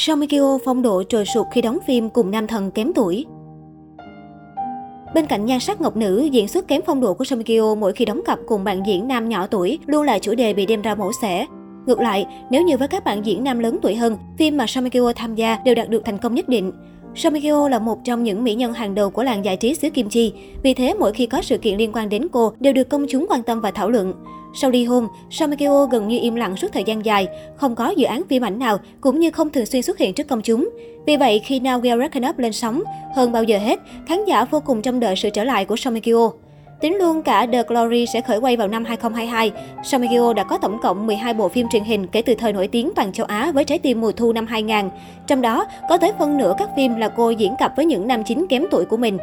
[0.00, 3.26] Song Mikio phong độ trồi sụt khi đóng phim cùng nam thần kém tuổi.
[5.14, 7.42] Bên cạnh nhan sắc ngọc nữ, diễn xuất kém phong độ của Song
[7.78, 10.66] mỗi khi đóng cặp cùng bạn diễn nam nhỏ tuổi luôn là chủ đề bị
[10.66, 11.46] đem ra mổ xẻ.
[11.86, 14.84] Ngược lại, nếu như với các bạn diễn nam lớn tuổi hơn, phim mà Song
[15.12, 16.72] tham gia đều đạt được thành công nhất định.
[17.14, 19.74] Song Hye Kyo là một trong những mỹ nhân hàng đầu của làng giải trí
[19.74, 20.32] xứ Kim Chi.
[20.62, 23.26] Vì thế, mỗi khi có sự kiện liên quan đến cô đều được công chúng
[23.28, 24.12] quan tâm và thảo luận.
[24.54, 27.74] Sau ly hôn, Song Hye Kyo gần như im lặng suốt thời gian dài, không
[27.74, 30.42] có dự án phim ảnh nào cũng như không thường xuyên xuất hiện trước công
[30.42, 30.70] chúng.
[31.06, 32.82] Vì vậy, khi Now We Are Reckon Up lên sóng,
[33.16, 35.94] hơn bao giờ hết, khán giả vô cùng trông đợi sự trở lại của Song
[35.94, 36.30] Hye Kyo.
[36.80, 39.52] Tính luôn cả The Glory sẽ khởi quay vào năm 2022,
[39.84, 40.02] Song
[40.36, 43.12] đã có tổng cộng 12 bộ phim truyền hình kể từ thời nổi tiếng toàn
[43.12, 44.90] châu Á với Trái tim mùa thu năm 2000.
[45.26, 48.24] Trong đó, có tới phân nửa các phim là cô diễn cặp với những nam
[48.24, 49.18] chính kém tuổi của mình.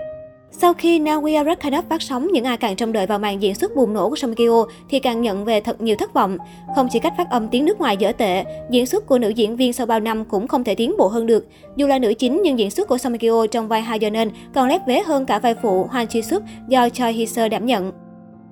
[0.57, 3.41] Sau khi Now We Are Kind phát sóng, những ai càng trông đợi vào màn
[3.41, 6.37] diễn xuất bùng nổ của Song Kyo thì càng nhận về thật nhiều thất vọng.
[6.75, 9.55] Không chỉ cách phát âm tiếng nước ngoài dở tệ, diễn xuất của nữ diễn
[9.55, 11.47] viên sau bao năm cũng không thể tiến bộ hơn được.
[11.75, 14.67] Dù là nữ chính nhưng diễn xuất của Song Kyo trong vai Ha Yeoneun còn
[14.67, 17.91] lép vế hơn cả vai phụ Han Ji Suk do Choi Hee Seo đảm nhận.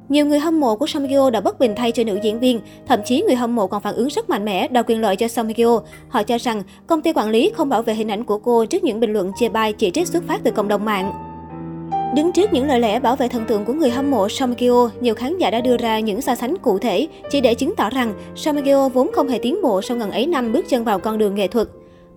[0.10, 2.40] Nhiều người hâm mộ của Song Hye Kyo đã bất bình thay cho nữ diễn
[2.40, 5.16] viên, thậm chí người hâm mộ còn phản ứng rất mạnh mẽ đòi quyền lợi
[5.16, 5.82] cho Song Hye Kyo.
[6.10, 8.84] Họ cho rằng công ty quản lý không bảo vệ hình ảnh của cô trước
[8.84, 11.33] những bình luận chê bai chỉ trích xuất phát từ cộng đồng mạng.
[12.16, 14.90] Đứng trước những lời lẽ bảo vệ thần tượng của người hâm mộ Song Kyo,
[15.02, 17.90] nhiều khán giả đã đưa ra những so sánh cụ thể chỉ để chứng tỏ
[17.90, 21.00] rằng Song Kyo vốn không hề tiến bộ sau gần ấy năm bước chân vào
[21.00, 21.68] con đường nghệ thuật.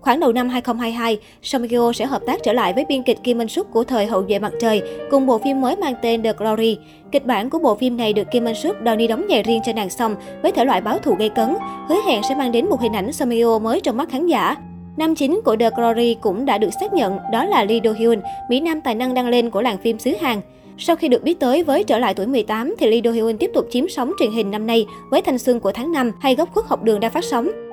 [0.01, 3.37] Khoảng đầu năm 2022, Song Kyo sẽ hợp tác trở lại với biên kịch Kim
[3.37, 4.81] Minh Suk của thời Hậu duệ mặt trời
[5.11, 6.77] cùng bộ phim mới mang tên The Glory.
[7.11, 9.61] Kịch bản của bộ phim này được Kim Minh Suk đòi đi đóng nhảy riêng
[9.65, 11.55] cho nàng xong với thể loại báo thù gây cấn,
[11.89, 14.55] hứa hẹn sẽ mang đến một hình ảnh Song Kyo mới trong mắt khán giả.
[14.97, 18.21] Nam chính của The Glory cũng đã được xác nhận, đó là Lee Do Hyun,
[18.49, 20.41] mỹ nam tài năng đăng lên của làng phim xứ Hàn.
[20.77, 23.51] Sau khi được biết tới với trở lại tuổi 18 thì Lee Do Hyun tiếp
[23.53, 26.53] tục chiếm sóng truyền hình năm nay với Thanh xuân của tháng 5 hay Góc
[26.53, 27.66] khuất học đường đang phát sóng.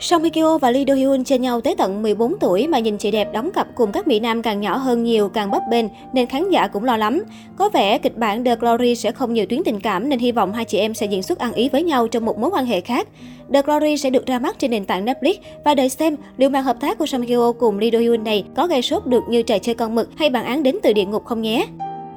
[0.00, 2.98] Song Hye Kyo và Lee Do Hyun trên nhau tới tận 14 tuổi mà nhìn
[2.98, 5.84] chị đẹp đóng cặp cùng các mỹ nam càng nhỏ hơn nhiều, càng bấp bênh
[6.12, 7.24] nên khán giả cũng lo lắm.
[7.56, 10.52] Có vẻ kịch bản The Glory sẽ không nhiều tuyến tình cảm nên hy vọng
[10.52, 12.80] hai chị em sẽ diễn xuất ăn ý với nhau trong một mối quan hệ
[12.80, 13.08] khác.
[13.52, 16.64] The Glory sẽ được ra mắt trên nền tảng Netflix và đợi xem liệu màn
[16.64, 19.22] hợp tác của Song Hye Kyo cùng Lee Do Hyun này có gây sốt được
[19.28, 21.66] như trò chơi con mực hay bản án đến từ địa ngục không nhé.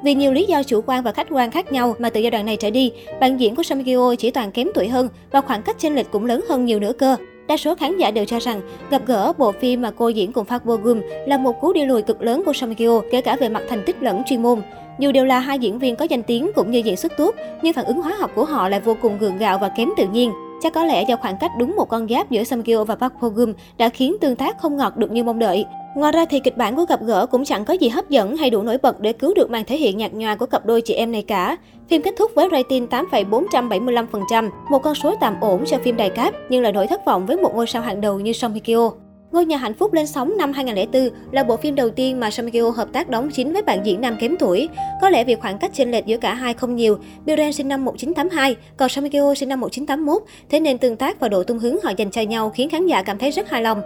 [0.04, 2.46] Vì nhiều lý do chủ quan và khách quan khác nhau mà từ giai đoạn
[2.46, 5.62] này trở đi, bạn diễn của Song Hye chỉ toàn kém tuổi hơn và khoảng
[5.62, 7.16] cách chênh lệch cũng lớn hơn nhiều nữa cơ.
[7.46, 8.60] Đa số khán giả đều cho rằng
[8.90, 11.84] gặp gỡ bộ phim mà cô diễn cùng Park Bo Gum là một cú đi
[11.84, 14.62] lùi cực lớn của Song Kyo, kể cả về mặt thành tích lẫn chuyên môn.
[14.98, 17.72] Dù đều là hai diễn viên có danh tiếng cũng như diễn xuất tốt, nhưng
[17.72, 20.32] phản ứng hóa học của họ lại vô cùng gượng gạo và kém tự nhiên.
[20.62, 23.12] Chắc có lẽ do khoảng cách đúng một con giáp giữa Song Kyo và Park
[23.20, 25.64] Bo Gum đã khiến tương tác không ngọt được như mong đợi.
[25.94, 28.50] Ngoài ra thì kịch bản của gặp gỡ cũng chẳng có gì hấp dẫn hay
[28.50, 30.94] đủ nổi bật để cứu được màn thể hiện nhạt nhòa của cặp đôi chị
[30.94, 31.56] em này cả.
[31.88, 36.34] Phim kết thúc với rating 8,475%, một con số tạm ổn cho phim đài cáp
[36.48, 38.90] nhưng là nỗi thất vọng với một ngôi sao hàng đầu như Song Hye Kyo.
[39.32, 42.46] Ngôi nhà hạnh phúc lên sóng năm 2004 là bộ phim đầu tiên mà Song
[42.46, 44.68] Hye Kyo hợp tác đóng chính với bạn diễn nam kém tuổi.
[45.00, 47.84] Có lẽ vì khoảng cách chênh lệch giữa cả hai không nhiều, Biren sinh năm
[47.84, 51.58] 1982, còn Song Hye Kyo sinh năm 1981, thế nên tương tác và độ tung
[51.58, 53.82] hứng họ dành cho nhau khiến khán giả cảm thấy rất hài lòng.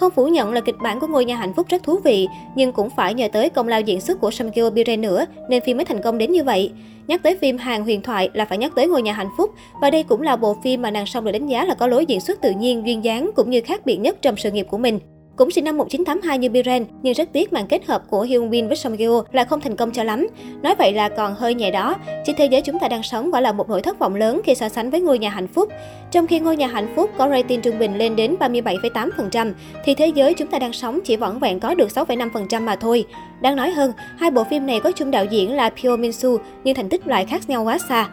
[0.00, 2.72] Không phủ nhận là kịch bản của ngôi nhà hạnh phúc rất thú vị, nhưng
[2.72, 5.84] cũng phải nhờ tới công lao diễn xuất của Song Bire nữa nên phim mới
[5.84, 6.72] thành công đến như vậy.
[7.06, 9.50] Nhắc tới phim hàng huyền thoại là phải nhắc tới ngôi nhà hạnh phúc
[9.80, 12.06] và đây cũng là bộ phim mà nàng song được đánh giá là có lối
[12.06, 14.78] diễn xuất tự nhiên, duyên dáng cũng như khác biệt nhất trong sự nghiệp của
[14.78, 14.98] mình.
[15.40, 18.68] Cũng sinh năm 1982 như Biren, nhưng rất tiếc màn kết hợp của Hyun Bin
[18.68, 20.26] với Song Kyo là không thành công cho lắm.
[20.62, 21.96] Nói vậy là còn hơi nhẹ đó.
[22.24, 24.54] chỉ thế giới chúng ta đang sống quả là một nỗi thất vọng lớn khi
[24.54, 25.68] so sánh với ngôi nhà hạnh phúc.
[26.10, 29.52] Trong khi ngôi nhà hạnh phúc có rating trung bình lên đến 37,8%,
[29.84, 33.04] thì thế giới chúng ta đang sống chỉ vỏn vẹn có được 6,5% mà thôi.
[33.40, 36.30] Đáng nói hơn, hai bộ phim này có chung đạo diễn là Pyo Min Soo,
[36.64, 38.08] nhưng thành tích lại khác nhau quá xa.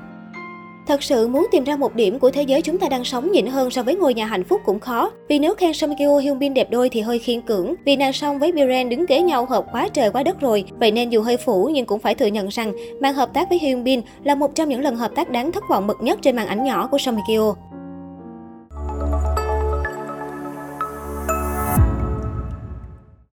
[0.88, 3.46] Thật sự muốn tìm ra một điểm của thế giới chúng ta đang sống nhịn
[3.46, 5.12] hơn so với ngôi nhà hạnh phúc cũng khó.
[5.30, 7.74] Vì nếu khen Song Kyo Hyun Bin đẹp đôi thì hơi khiên cưỡng.
[7.86, 10.64] Vì nàng song với Biren đứng kế nhau hợp quá trời quá đất rồi.
[10.80, 13.60] Vậy nên dù hơi phủ nhưng cũng phải thừa nhận rằng màn hợp tác với
[13.60, 16.36] Hyun Bin là một trong những lần hợp tác đáng thất vọng bậc nhất trên
[16.36, 17.56] màn ảnh nhỏ của Song Kyo.